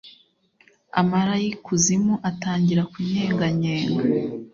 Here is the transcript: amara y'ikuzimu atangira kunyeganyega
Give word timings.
amara 0.99 1.33
y'ikuzimu 1.43 2.13
atangira 2.29 2.81
kunyeganyega 2.91 3.95